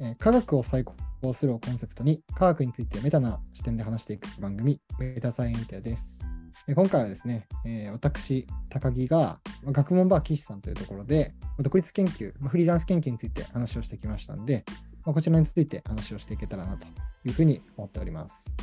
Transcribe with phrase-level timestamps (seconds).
[0.00, 6.24] えー科学を最高するをコンセプトに科学についてメタな視点で話していく番組メタサイエンティアです。
[6.66, 14.64] えー今回はですね、えー私、高木が学問バー岸さんというところで独立研究、フリーランス研究について話をしてきましたので、
[15.04, 16.86] まあこちらについて話をしていけたらなと
[17.26, 18.56] いうふうに思っております。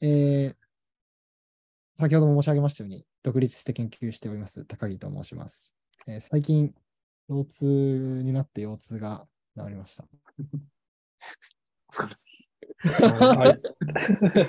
[0.00, 0.56] えー
[1.98, 5.76] 先ほども申し上げましたように、独立して研究しております、高木と申します。
[6.06, 6.74] えー最近、
[7.30, 7.66] 腰痛
[8.24, 9.24] になって腰痛が
[9.56, 10.02] 治りました。
[10.02, 10.06] お
[11.92, 12.50] 疲れ様です。
[13.22, 13.46] は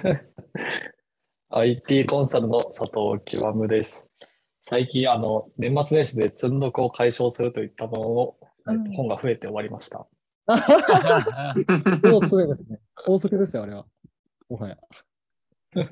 [0.09, 1.69] い。
[1.77, 4.11] IT コンサルの佐藤極です。
[4.63, 8.35] 最近、あの、年末年始で積んどくを解消するといったも
[8.65, 10.07] のの、えっと本が増えて終わりました。
[12.01, 12.79] 腰痛ですね。
[13.05, 13.85] 高速ですよ、あれは。
[14.49, 14.77] もはや。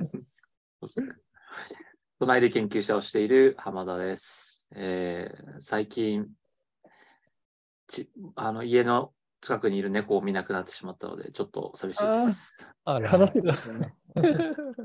[2.18, 4.68] 隣で研究者をしている浜田です。
[4.76, 6.28] えー最近
[7.90, 12.66] ちあの、家の近くにいる猫を見なくなってしまったので、ちょっと寂しいです。
[12.86, 13.96] あら悲しいですよね。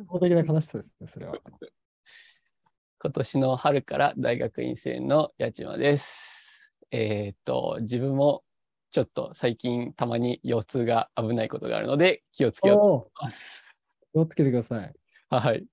[0.09, 1.35] 法 的な悲しさですね、それは。
[3.01, 6.73] 今年の春から大学院生の八島です。
[6.91, 8.45] えーっと、自分も
[8.91, 13.77] ちょっと最近たまに腰痛が危ないことがあるので気をつけようと思います。
[14.13, 14.95] 気をつけてください。
[15.29, 15.67] はい。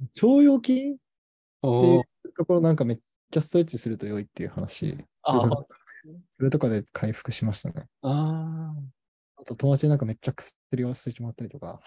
[0.00, 0.96] 腸腰筋っ
[1.62, 2.98] ていうところなんかめっ
[3.30, 4.98] ちゃストレッチすると良いっていう話。
[5.22, 5.64] あー
[6.32, 7.86] それとかで回復しましたね。
[8.02, 8.74] あ
[9.36, 11.80] あと友達になんかめっちゃ薬をしてしまったりとか、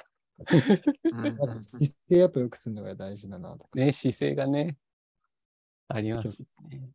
[0.46, 3.70] 姿勢やっぱ良くするのが大事だなとか。
[3.76, 3.86] ー。
[3.86, 4.78] ね、姿勢がね、
[5.88, 6.30] あります
[6.70, 6.90] ね。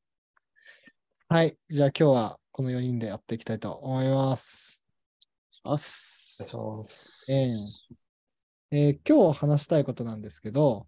[1.28, 1.56] はい。
[1.69, 4.83] じゃあ今日はこの4人でやっていきたいと思います。
[5.65, 7.33] お願いします。
[7.33, 7.34] え
[8.70, 10.87] ええー今日話したいことなんですけど、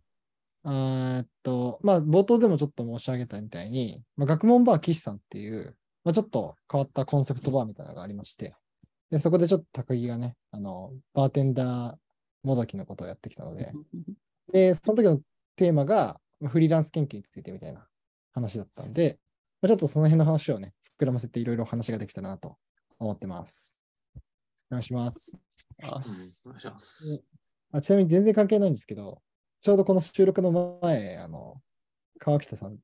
[0.63, 8.55] あーっと、まあ、冒頭でもちょっと申し上げたみたいに、まあ、学問バー岸さんっていう、まあ、ちょっと変わったコンセプトバーみたいなのがありまして、
[9.11, 11.95] でそこでちょっと高木がね、あの、バーテンダー
[12.43, 13.73] もどきのことをやってきたので、
[14.53, 15.21] で、その時の
[15.57, 17.87] テーマが、まあフリーランス研究についてみたいな
[18.33, 19.19] 話だったんで、
[19.63, 22.57] まあ、ちょっとその辺の話をね、膨らませていろいろ話ができたらなと
[22.99, 23.79] 思ってます。
[24.71, 25.37] お願いします
[26.47, 27.23] お願いします。
[27.73, 29.21] あちなみに全然関係ないんですけど、
[29.61, 31.61] ちょうどこの収録の前、あの、
[32.19, 32.79] 川北さん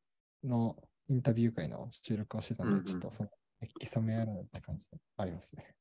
[0.45, 0.77] の
[1.11, 5.75] インタビュー会の収録をしてたので、ちょっとその熱気冷めやらないって感じでありますね。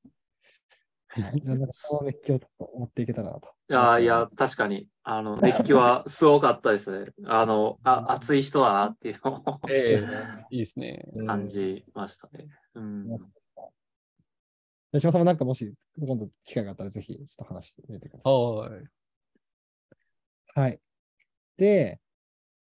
[1.10, 1.42] はい。
[1.72, 3.48] その熱気をちょっと持っていけたらなと。
[3.70, 7.12] いやいや、確かに、あの、熱気はすごかったですね。
[7.26, 11.06] あの、あ熱い人だなっていうのをええいいですね。
[11.14, 12.48] うん感じましたね。
[12.74, 13.08] うん。
[14.92, 18.34] 八島さんもなんかもし今度機会があったらぜひちょっと話してみてください。
[18.34, 18.84] はい。
[20.56, 20.80] はい。
[21.58, 22.00] で、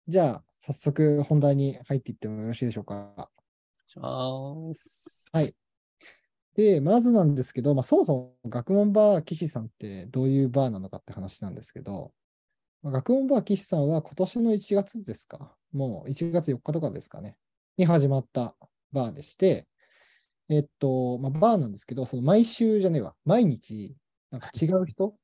[0.06, 3.30] じゃあ早速本題に入っていってもよろしいでしょうか。
[3.86, 5.24] します。
[5.32, 5.54] はい。
[6.56, 12.12] で、まずなんですけど、まあ、そもそも学問バー岸さんってどういうバーなのかって話なんですけど、
[12.82, 17.36] まあ、学問バー岸さんは今年の1月ですか、もう1月4日とかですかね、
[17.76, 18.54] に始まった
[18.92, 19.66] バーでして、
[20.48, 23.96] えっと、まあ、バーなんですけど、その毎週じゃねえわ、毎日、
[24.30, 25.14] なんか違う人、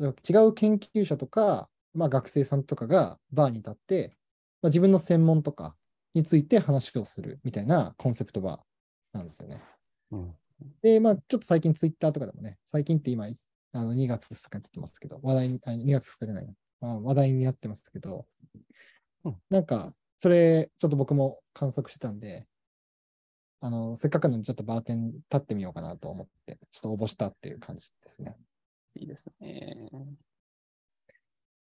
[0.00, 4.16] 違う研究者とか、まあ、学生さんとかがバーに立って、
[4.62, 5.74] まあ、自分の専門とか
[6.14, 9.62] について話をするみたいなコンセプトバーなんですよね。
[10.10, 10.34] うん
[10.82, 13.26] で、まあ、ちょっと最近ツイッターとかでもね、最近って今、
[13.72, 18.26] あの2月2日に撮ってますけど、話題に、あ2月2日じゃないな、まあ、話題になってますけど、
[19.24, 22.46] うんなんか、それ、ちょっと僕も観測してたんで、
[23.60, 28.36] あの、せっかくなのでちょっとバーテン立ってみようかなと思って、ちょっと応募したっていう感じですね。
[28.96, 29.88] いいですね。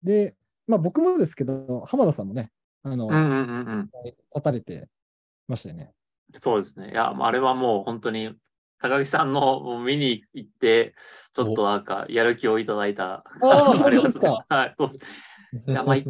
[0.02, 0.36] で、
[0.66, 2.50] まあ僕もですけど、浜田さんもね、
[2.82, 3.90] あの、うんうんうんうん。
[4.04, 4.88] 立たれて
[5.48, 5.92] ましたよね。
[6.38, 6.90] そうですね。
[6.90, 8.34] いや、あれはもう本当に、
[8.78, 10.94] 高木さんの見に行って、
[11.34, 14.28] ちょっとなんかやる気をいただいた感じがありますね。
[14.28, 16.06] 本は い。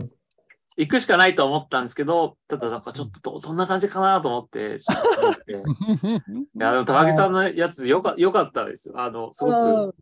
[0.76, 5.52] 行くしかないと思ったんですけど、ただなんかちょっとどどんな感じかなと思って、っって。
[6.56, 8.94] いや、でも高木さんのやつよかよかったですよ。
[8.99, 9.94] あの、すごく、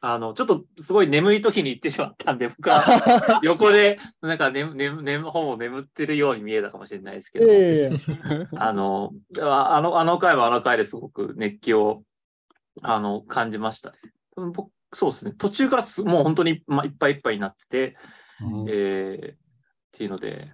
[0.00, 12.02] あの、ちょっとすごい眠い時に行ってしまったんで、僕は横で、なんか眠、眠、眠、本を眠ってるように見えたかもしれないですけど、ええあの、あの、あの回はあの回ですごく熱気を、
[12.82, 13.98] あの、感じましたね。
[14.36, 15.32] 僕、そうですね。
[15.32, 17.96] 途中からすもう本当に、まあ、いっぱいいっぱいになってて、
[18.40, 19.36] うんえー、っ
[19.92, 20.52] ていうので、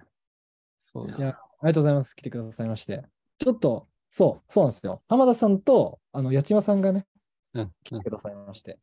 [0.79, 1.31] そうですいや、あ
[1.63, 2.15] りがとうございます。
[2.15, 3.03] 来てくださいまして。
[3.39, 5.01] ちょっと、そう、そうなんですよ。
[5.09, 7.05] 浜田さんと、あの、八島さんがね、
[7.53, 8.79] うんうん来てくださいまして、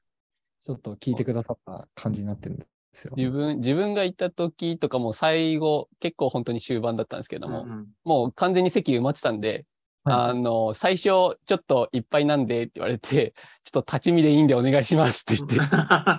[0.61, 3.15] ちょっと聞いてくださった感じになってるんですよ。
[3.17, 9.65] 自分、自分が行った時とかも最後、結構本当に終盤だったんですけども、うんうんもう完全に席埋まってたんで、
[10.05, 13.35] あの、最初、ちょっといっぱいなんでって言われて、
[13.65, 15.77] ちょっと立ち見でいいんでお願いしますって言って、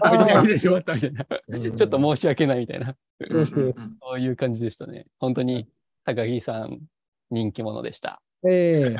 [0.09, 1.25] 無理やりでしまったみたいな。
[1.75, 2.95] ちょっと申し訳ないみたいな。
[3.73, 5.07] そういう感じでしたね。
[5.19, 5.67] 本当に
[6.05, 6.79] 高木さん
[7.31, 8.21] 人気者でした。
[8.47, 8.95] ええ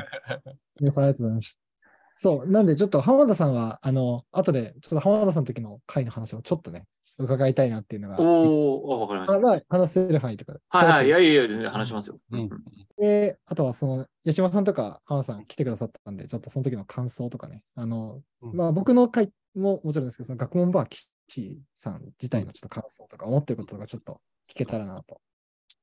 [0.78, 1.71] 皆さんありがとうございました。
[2.16, 6.84] そう、なんでちょっと浜田さんは、あの、後で、ちょっと浜田さんの時の回の話をちょっとね、
[7.18, 8.20] 伺いたいなっていうのが。
[8.20, 9.36] おお、わかりました。
[9.36, 10.60] あまあ、話せる範囲とかで。
[10.68, 12.18] はいはい、いやいやいや、全然話しますよ。
[12.30, 12.56] うんと
[12.98, 20.88] で、あとはその、八島さんとか浜田さん来てくださったんで、ちょっとその時の感想とかね、あの、うんまあ僕の回ももちろんですけど、その学問バー
[21.28, 24.20] 岸さん自体のちょっと感想とか、思ってることとかちょっと
[24.50, 25.20] 聞けたらなと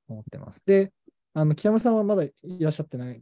[0.07, 0.63] 思ってます。
[0.65, 0.91] で、
[1.33, 3.21] あの、木山さんはまだいらっしゃってない、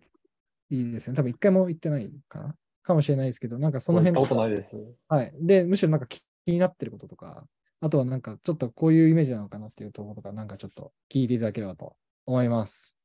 [0.70, 1.16] いいですね。
[1.16, 2.56] 多分一回も行ってないかな
[2.88, 4.82] かもしれないですけど、なんかその辺ことないです。
[5.10, 5.34] はい。
[5.40, 7.46] で、むしろなんか気気になってることとか、
[7.82, 12.98] あとはなんかちょっとこういうイメージなのかなっていうところとか、なんかちょっと聞いていただければと思います。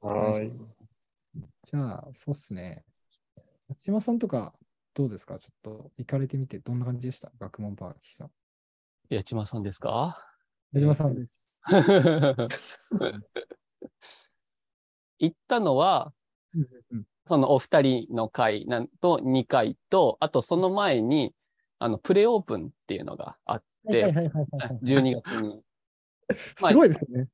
[0.00, 0.52] はい。
[1.64, 2.84] じゃあ、そうっすね。
[3.68, 4.54] 八島さんとか
[4.94, 5.38] どうですか？
[5.38, 7.32] ちょっと行かれてみてどんな感じでした？
[7.38, 8.30] 学問パーキーさん。
[9.10, 10.24] 八島さんですか？
[10.72, 11.52] 八島さんです。
[15.18, 16.12] 行ったのは、
[16.54, 21.34] うんそのお二人の回なんと2回と、あとその前に、
[21.78, 24.48] あの、プレオープンっていうのがあって、はいはいはい。
[24.82, 25.62] 12月に。
[26.60, 27.28] ま あすごいですね。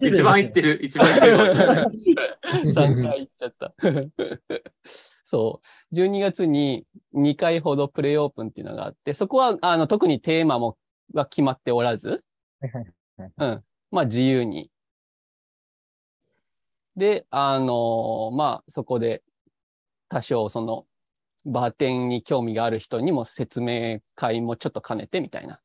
[0.00, 1.86] 一番言ってる、 一番言ってるかもしれない。
[1.86, 3.74] 3回行っちゃった。
[5.26, 5.60] そ
[5.92, 5.94] う。
[5.94, 10.76] 12月に2回ほどプレイオープンっていうのがあって、そこはあの特にテーマも
[11.14, 12.24] は決まっておらず、
[12.60, 13.64] はいはいはいうん。
[13.90, 14.69] まあ自由に。
[17.00, 19.22] で、あのまあそこで
[20.10, 20.84] 多少その
[21.46, 25.60] バーテンに興味がある人にも説明会もちょっと兼ねてみたいな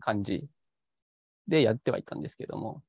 [0.00, 0.48] 感じ
[1.46, 2.82] でやってはいたんですけども、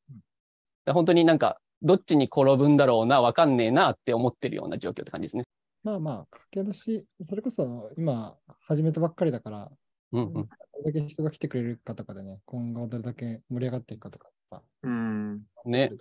[0.86, 5.44] で本当になんか、どっちに転ぶんだろうな、わかんねえなって思ってるような状況って感じですね。
[5.84, 9.72] まあまあ、駆け出し、それこそ今始めたばっかりだから、
[10.14, 10.34] うんうん。
[10.34, 10.48] ど
[10.84, 15.42] れだけ人が来てくれるかとかでね、今後どれだけ盛り上がっていくかとか、まあうん。
[15.66, 15.92] ね。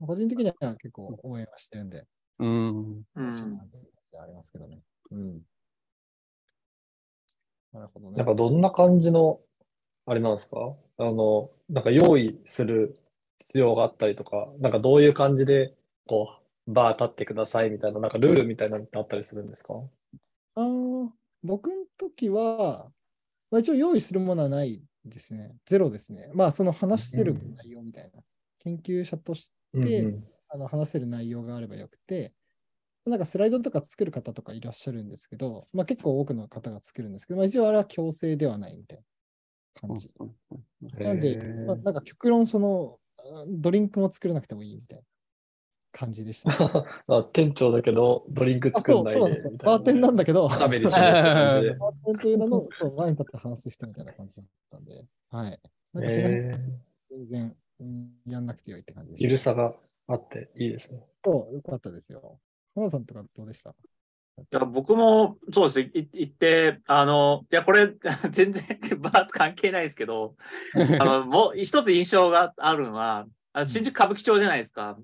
[0.00, 2.04] 個人的には結構応援はしてるんで、
[2.38, 2.98] ううん。
[2.98, 3.30] う感
[4.10, 4.80] じはありますけどね。
[5.10, 5.40] うん。
[7.72, 8.16] なるほどね。
[8.16, 9.40] なんかどんな感じの、
[10.06, 10.74] あれなんですか？
[10.98, 12.98] あの、なんか用意する
[13.40, 15.74] 必要があったりとか、なんかどういう感じで、
[16.06, 19.74] こう、バー立ってくださいみたいな、なんかルールみたいなのってあったりするんですか？
[20.54, 21.08] あー
[21.42, 22.90] 僕の時は、
[23.50, 25.52] まあ、一応用意するものはないですね。
[25.66, 26.30] ゼロですね。
[26.34, 28.22] まあ、その話せる内容みたいな。
[28.58, 32.32] 研究者としてでうんあの話せる内容があればよくて、
[33.06, 38.98] なんかスライドとか作る方とかいらっしゃるんですけど、まあ、結構多くの方が作るんですけど、まあ、一応あれは強制ではないみたい
[39.82, 40.10] な感じ。
[40.98, 41.36] なんで
[41.66, 45.04] まあ、なんか極論、その、あドリンクも作らなくてもいいみたいな
[45.92, 46.50] 感じでした。
[47.08, 49.78] あ店長だけど、ドリンクあ作んないですみたいな。
[49.78, 51.74] バーテンなんだけど、おしゃべりするって感じで。
[51.78, 55.60] バーテンという名の、そう、前に立って話す人みたいな感じだったんで、はい。
[55.92, 57.56] なんかそ全然、うん
[58.26, 59.26] やんなくてよいって感じでー、した。
[59.26, 59.74] ゆるさが
[60.08, 61.02] あっていいですね。
[61.24, 62.40] そう、よかったですよ。
[62.74, 63.70] 浜田さんとかどうでした？
[63.70, 65.90] いや、僕もそうですね。
[65.94, 67.88] い行って、あの、いや、これ、
[68.30, 68.64] 全然
[69.00, 70.36] バーと関係ないですけど、
[71.00, 74.96] あの、もう一つ印象があるのは、あ新宿歌舞伎町じゃないですか。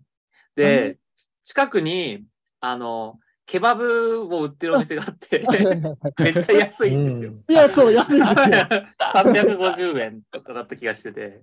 [0.54, 0.98] で、
[1.44, 2.24] 近くに、
[2.60, 5.44] あの、ケバブを売ってるお店があって、
[6.18, 7.30] めっちゃ安いんですよ。
[7.30, 8.68] うんいや、そう、安いですよ。
[9.12, 11.42] 350円とかだった気がしてて。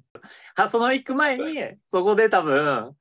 [0.56, 2.96] はその行く前に、そこで多分、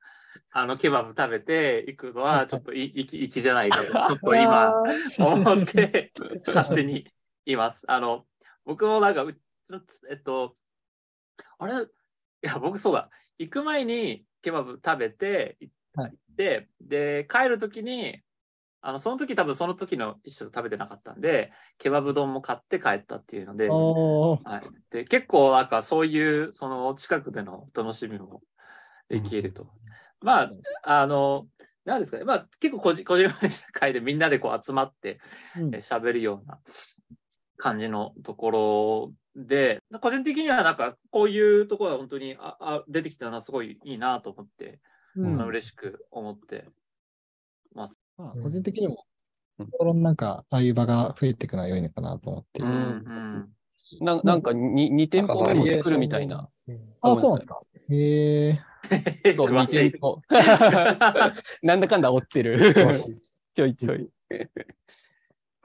[0.51, 4.73] あの、ケバブ食べて行くのは、 ちょっとい、いき、いきじゃないかと、ちょっと今、
[5.17, 6.11] 思って、
[6.45, 7.07] 勝手に
[7.45, 7.85] います。
[7.89, 8.25] あの、
[8.65, 9.39] 僕もなんか、うち
[9.69, 10.53] の、えっと、
[11.57, 11.73] あれ？
[11.73, 11.87] い
[12.41, 13.09] や、僕そうだ。
[13.39, 18.21] 行く前にケバブ食べて、行はいって、で、帰るときに、
[18.81, 28.41] あの、その時多分その時の一緒食べてなかったんで、ケバブ丼も買って帰ったっていうので、はい、で結構なんかそういうその近くでの楽しみも
[29.07, 29.67] できると。
[30.19, 30.51] まあ、
[30.83, 31.47] あの、
[31.85, 35.19] なんですかね、まあ結構こじこじんまりした会でみんなでこう集まって
[35.55, 35.71] うん。
[35.71, 36.59] るような
[37.57, 44.79] 感じのところで、個人的にはなんかこういうところが本当にああ出てきたのはすごいいいなと思って、
[45.15, 45.37] うん。
[45.39, 46.65] 嬉しく思って
[48.21, 49.05] まあ、個人的にも
[49.59, 52.61] うん、心のなんか、ああいう場が増えていくのは良いのかなと思って。
[52.63, 53.49] うんうん
[53.99, 56.49] ななんか 2, 2店舗目も作るみたいな。
[56.69, 56.93] うん。
[57.01, 57.59] あ、そうなんですか？
[57.89, 58.59] へえ。
[59.35, 60.21] そう、2詳しい店舗。
[61.61, 62.73] なんだかんだ追ってる。
[63.53, 64.09] ちょいちょい。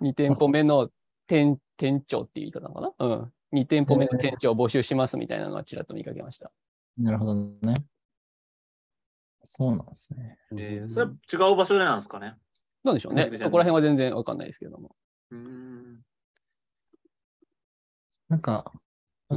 [0.00, 0.90] 2店舗目の
[1.28, 3.06] 店店長っていう言い方なのかな？
[3.06, 3.32] うん。
[3.52, 6.50] 2店舗目の店長を募集しますみたいなのはちらっと見かけました。
[6.98, 7.76] なるほどね。
[9.44, 10.36] そうなんですね。
[10.50, 11.12] えーそれは
[11.50, 12.34] 違う場所でなんですかね？
[12.86, 13.28] なんでしょうね。
[13.42, 14.94] そこら辺は全然わかんないですけども。
[15.32, 16.00] うーん。
[18.28, 18.72] なんか、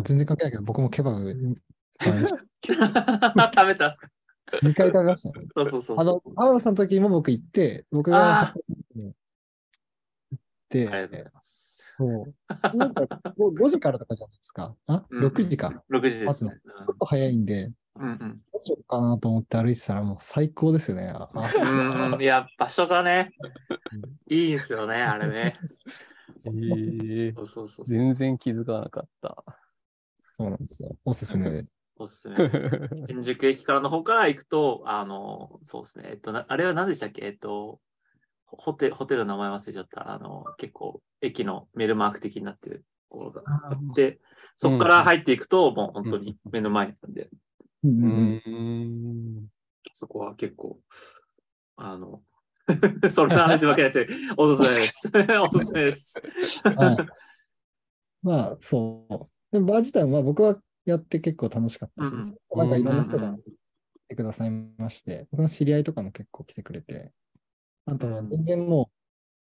[0.03, 1.55] 全然関係ないけど、僕もケバブ食べ
[2.05, 4.07] たんですか？
[4.51, 4.57] た。
[4.59, 5.47] 2回食べましたね。
[5.55, 11.83] そうそうそうあの、浜田さんの時も僕行って、僕があ行って、ありがとうございます。
[11.97, 12.77] そう。
[12.77, 13.01] なんか
[13.35, 14.75] 5、5時からとかじゃないですか。
[14.87, 15.83] あ、うん ?6 時か。
[15.89, 16.51] 6時ですね。
[16.63, 21.13] ちょっと早いんで、うんうんどうしようかなと思って歩いてたらもう最高ですよね。
[21.13, 22.21] あうんうん。
[22.21, 23.31] い や、場所がね、
[24.27, 25.59] いいんですよね、あれね。
[26.45, 27.85] えーそうそうそう。
[27.85, 29.43] 全然気づかなかった。
[30.33, 30.95] そうなんですよ。
[31.03, 31.73] おすすめです。
[31.97, 32.57] おすすめです。
[33.09, 36.05] 新宿駅からの方から行くと、あの、そうですね。
[36.11, 37.25] えっと、なあれは何でしたっけ？
[37.25, 37.81] えっと、
[38.45, 40.11] ホテル、ホテルの名前忘れちゃった。
[40.11, 44.19] あの、結構、駅のメルマーク的になってるところがあって、
[44.55, 47.39] そこから入っていくと、もう本当に目の前なんで、うん
[47.83, 49.47] ううんうんん。
[49.93, 50.79] そこは結構、
[51.77, 52.21] あの、
[53.11, 54.07] それの話ばっかりやって、
[54.37, 55.11] おすすめです。
[55.53, 56.21] おすすめです。
[56.63, 56.97] はい
[58.21, 59.25] まあ、そう。
[59.51, 63.41] でもバー自体もまあ僕はやって結構楽しかったし、うんなんかいろんな人が来
[64.09, 67.11] てくださいまして、僕の知り合いとかも結構来てくれて、
[67.85, 68.95] あとは全然もう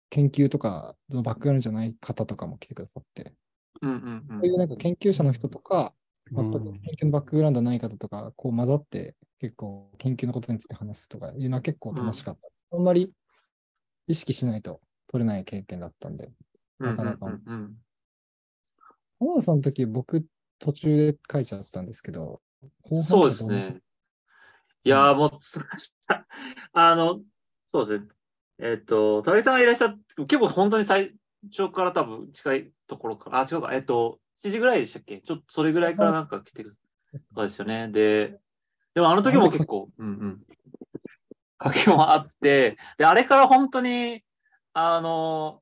[0.10, 3.34] 研究とかのバックグラウンドじゃない方とかも来てくださって、
[3.82, 5.94] そういうなんか研究者の人とか、
[6.32, 6.80] 全くうん。
[6.80, 12.68] 研究のバックグラウンドない方とか、こう混ざって結構研究のことについて話すとかいうのは結構楽しかったです。
[12.72, 13.12] あんまり
[14.08, 16.30] 意識しないと取れない経験だったんで、
[16.80, 17.34] なかなかうん。
[17.34, 17.78] うんうん
[19.20, 20.28] 浜田さんの時僕
[20.60, 22.42] 途中で書いちゃったんですけど、
[22.92, 23.82] そうですね。
[24.84, 25.32] いやーもう、
[26.74, 27.22] あの、
[27.68, 28.08] そうですね。
[28.60, 31.16] えっ、と、高木さんがいらっしゃって、結構本当に最
[31.52, 35.20] 初から多分近いところから、あ、違うか、えっ、と、7時ぐらいでしたっけ？
[35.20, 36.78] ちょっとそれぐらいからなんか来てくる。
[37.36, 37.88] そうですよね。
[37.88, 38.40] で、
[38.94, 40.42] でもあの時も結構、うんうん。
[41.64, 44.24] 書きもあって、で、あれから本当に、
[44.74, 45.62] あの、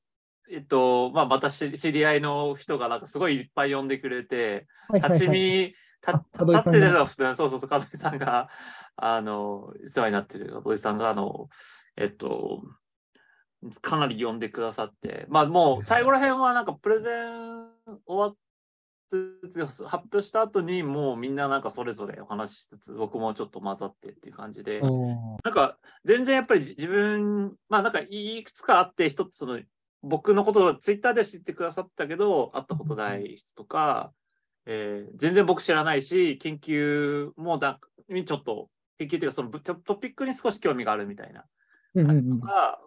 [0.52, 5.76] えっと、まあ、私、知り合いの人がなんかすごいいっぱい呼んでくれて、立ち見、立
[6.12, 8.50] ってた人がそうそうそう、門井さんが、
[8.98, 11.50] あの、世話になってる門井さんが、あの、
[11.96, 12.62] えっと、
[13.82, 17.70] かなり呼んでくださって、まあもう最後ら辺はなんかプレゼン
[18.06, 18.38] 終わって、
[19.12, 24.88] 発表した後にもうみんななんかそれぞれお話ししつつ、僕もちょっと混ざってっていう感じで、な
[25.52, 29.60] んか全然やっぱり自分、まあなんかいくつかあって、一つその
[30.02, 34.12] 僕のことをツイッターで知ってくださったけど、会ったことない人とか、
[34.66, 41.46] えー全然僕知らないし、研究もだちょっと、研究っていうかそのトピックに少し興味があるみたいな、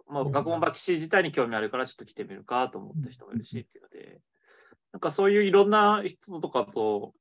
[0.07, 3.98] 学問バキシ自体に興味あるからちょっと来てみるかと思った人もいるしっていうので、
[4.93, 7.13] なんかそういういろんな人とかと、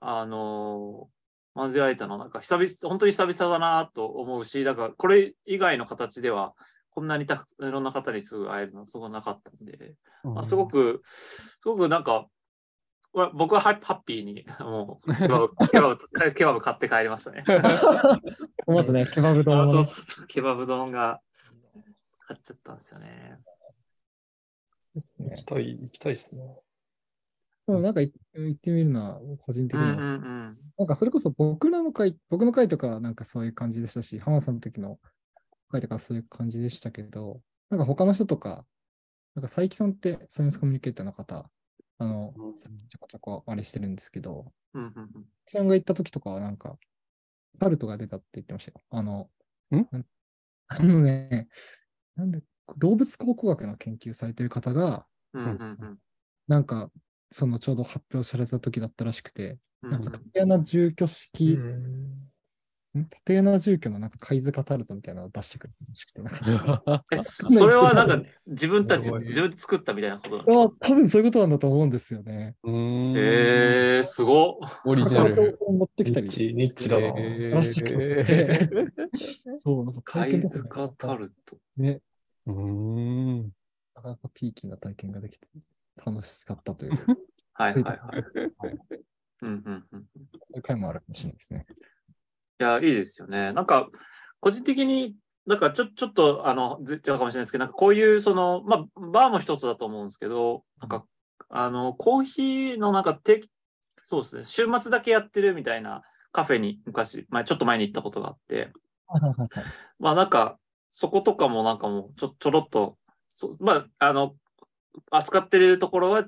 [0.00, 1.16] あのー
[1.56, 6.54] 交われたの、なんか久々、本当に久々だなと思うし、だからこれ以外の形では、
[6.90, 12.26] こんなにたくいろんな方にすぐ会えるのはすごくなかったんで、まあ、すごく、すごくなんか、
[13.32, 17.44] 僕はハッハッピーに、もう、ケバブ、 ケバブ、ケバブ買って帰りましたね。
[18.66, 21.22] まずね、ケバブ丼ねそうそうそう、ケバブ丼が
[22.20, 23.38] 買っちゃったんですよね。
[25.18, 26.42] 行きたい、行きたいですね。
[27.66, 30.08] でもなんかい行ってみるのは個人的には、うんうんう
[30.50, 30.58] ん。
[30.78, 34.98] なんかそれこそ僕らの回、僕の回とかはなんかそういう感じでしたし、浜田さんの時の
[35.68, 38.64] 回とかはそういう感じでしたけど、なんか他の人とか、
[39.34, 41.50] なんか佐伯さんってサイエンスコミュニケーターの方、
[41.98, 42.54] あの、うん。
[42.54, 44.92] ちょこちょこあれしてるんですけど、うんうんうん。
[45.44, 46.78] 佐伯さんが行った時とかはなんか、
[47.58, 48.80] タルトが出たって言ってましたよ。
[48.90, 49.28] あの、
[50.68, 51.48] あのね、
[52.14, 52.42] なんで、
[52.78, 55.98] 動物考古学の研究されてる方が、うんうん。
[56.48, 56.90] なんか、
[57.30, 59.90] そのちょうど発表された時だったらしくて、うん。
[59.90, 61.58] なんか縦穴住居式、う
[62.98, 63.00] ん。
[63.00, 63.08] ん？
[63.08, 72.56] 縦穴住居のなんか貝塚タルトみたいなのを出してくるらしくて、なんか、 え、 それはなんか自分たち、自分で作ったみたいなことなんですあか多分そういうことなんだと思うんですよね。
[72.62, 73.18] うーん。
[73.18, 74.54] えー、すごっ。
[74.86, 75.58] オリジナル。
[75.60, 77.06] を持ってきたり、ニッチ、ニッチだな。
[77.16, 78.24] えらしくー。
[78.24, 78.68] て、
[79.58, 81.58] そう、なんか体験貝塚タルト。
[81.76, 82.00] ね、
[82.46, 83.42] うーん。
[83.94, 85.46] なかなかピーキーな体験ができて
[86.04, 86.92] 楽しかったという、
[87.54, 87.98] はいはいはい。
[88.58, 88.78] はい
[89.42, 90.06] うんうんうん。
[90.12, 91.66] そういう回もあるかもしれないですね。
[92.58, 93.52] いや、いいですよね。
[93.52, 93.88] なんか、
[94.40, 95.14] 個人的に、
[95.46, 101.04] なんかちょちょっと、あの、ずっとかもしれないですけど、なんかこういう、その、まあ、バーも一つだと思うんですけど、なんか、
[101.48, 103.44] あの、コーヒーのなんか、て
[104.02, 108.72] そうですね、週末だけやってるみたいなカフェに昔、前、ちょっと前に行ったことがあって。
[109.98, 110.58] まあなんか、
[110.90, 112.96] そことかもなんかもうちょ、ちょろっと、
[113.28, 114.36] そまあ、あの、
[115.10, 116.24] 扱ってるところは、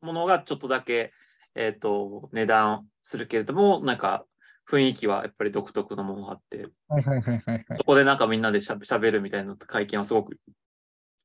[0.00, 1.12] ものがちょっとだけ、
[1.54, 4.26] えっ、と、値段するけれども、なんか、
[4.70, 7.84] 雰囲気はやっぱり独特のものがあって、はいはいはいはいはいそ。
[7.84, 10.38] こでなんかみんなでしゃしゃべるみたいな会見はすごく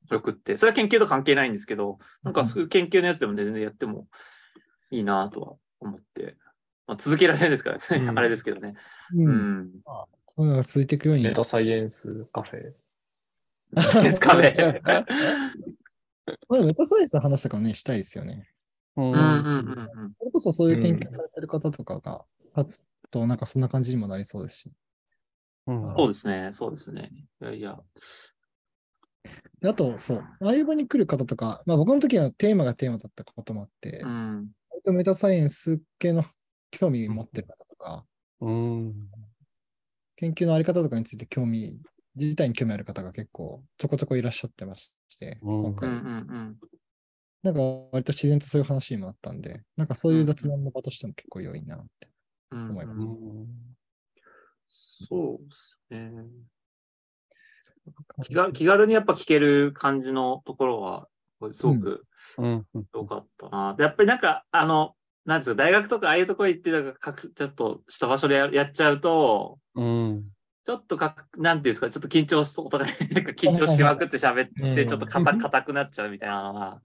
[0.10, 4.08] よくって、それは研究と関係ないんですけど、なんかそういう研究のやつでも全然やっても
[4.92, 6.36] いいなとは思って、
[6.88, 8.74] まあ、続けられないですからね、うんあれですけどね。
[9.14, 9.22] う。
[9.22, 9.72] うん
[10.38, 11.34] ういうのが続いていくようにメ。
[11.34, 12.74] タサイエンスカフェ。
[14.04, 14.74] ですかね。
[16.50, 18.50] まあ、メタサイエンスの話とかもね、したいですよね。
[18.96, 20.14] うんうんうんうんうん。
[20.18, 24.72] それこそそういう研究されてる方とかが立つと、なんかそんな感じにもなりそうですし。
[25.68, 27.12] うんそうですね、そうですね。
[27.42, 27.80] いやいや。
[29.60, 34.52] であと、そう、ああいう場に来る方とか、まあ僕の時はテーマがテーマだったこともあって、うん。
[34.70, 36.24] 割とメタサイエンス系の
[36.72, 38.06] 興味持ってる方とか、
[38.42, 39.10] うん
[40.18, 41.80] 研究のあり方とかについて興味、
[42.18, 46.58] 自体に興味ある方が結構ちょこちょこいらっしゃってまして、うん今回、うんうんうん。
[47.44, 52.10] なんか割と自然とそういう話にもあったんで、なんかそういう雑談の場としても結構良いなって。
[52.52, 53.48] うん思いまうすん
[54.68, 56.12] そうですね。
[58.24, 61.08] 気が気軽にやっぱ聞ける感じのところは、
[61.52, 62.06] すごく
[62.38, 63.74] うん良かったな。
[63.76, 64.96] でやっぱりなんか、あの、
[65.26, 70.26] なんですか、大学とかああいうところ行って、なんかかくちょっとした場所でややっちゃうと、うん
[70.68, 76.82] ちょっとかく、なんていうんですか、ちょっと緊張し、お互いなんか緊張しまくって喋ってちょっと硬硬くなっちゃうみたいなのが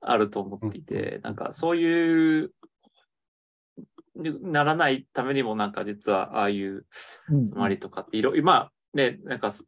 [0.00, 2.50] あると思っていて、なんかそういう、
[4.16, 6.86] ならないためにも、なんか実はああいう
[7.28, 7.46] うん。
[7.46, 9.64] 集まりとかっていろいろ、まあね、なんかす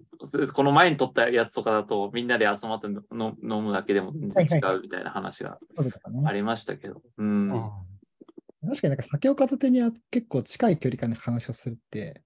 [0.53, 5.61] この前に撮ったやつとかだとみんなで集まっての飲むだけでも全然違うみたいな話が
[6.25, 7.01] ありましたけど。
[7.17, 7.49] うん。
[8.69, 12.25] 確かになんか酒を片手にあ結構近い距離感で話をするって、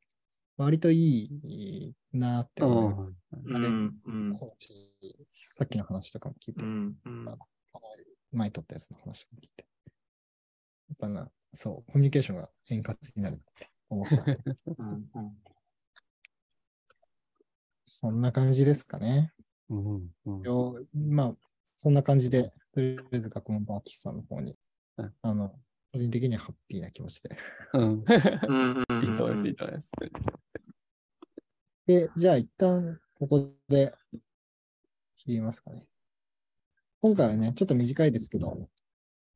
[0.65, 3.13] 割といいなって思。
[3.33, 3.95] うん。
[4.05, 4.35] うん。
[4.35, 4.93] そうだし
[5.57, 6.97] さっきの話とかも聞いて、うん。
[7.05, 7.25] うん
[7.73, 7.81] こ
[8.33, 9.67] の前に撮ったやつの話も聞いて。
[10.91, 14.17] やっぱな、そう、コミュニケーションが円滑になるって思った。
[14.79, 15.37] うんうん
[17.93, 19.33] そんな感じですかね。
[19.69, 21.35] うんうんよまあ、
[21.77, 24.57] そんな感じで、とりあえず学問バーキスさんの方に、
[24.97, 25.53] うんあの、
[25.93, 27.37] 個人的にはハッピーな気持ちで。
[27.73, 28.05] うんうん
[28.49, 29.93] うんうん いいと思います、いいと思います。
[31.91, 33.93] で、じゃあ一旦ここで
[35.17, 35.85] 切りますかね。
[37.03, 38.69] 今回はね、ちょっと短いですけど、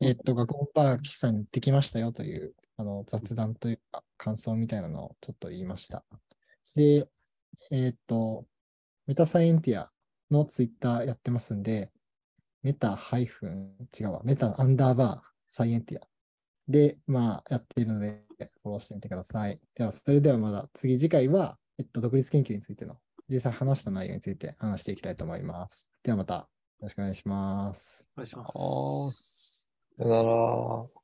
[0.00, 6.04] えっと、学問バーキさんに行ってきましたよという、あの、雑談というか、感想みたいなのをちょっと言いました。
[6.76, 7.08] で、
[7.72, 8.46] えっと、
[9.08, 9.90] メタサイエンティア
[10.30, 11.90] のツイッターやってますんで、
[12.62, 16.06] メタハイフン、違うわ、メタアンダーバーサイエンティア
[16.68, 18.22] で、まあ、やっているので、
[18.62, 19.60] フォローしてみてください。
[19.74, 22.96] では、それではまだ次、次回は、えっと、独立研究についての、
[23.28, 25.90] 実際話した内容について話していきたいと思います。
[26.02, 26.48] ではまた、よ
[26.82, 28.08] ろしくお願いします。
[28.16, 29.68] お願いします。
[29.96, 30.22] さよな
[30.94, 31.03] ら。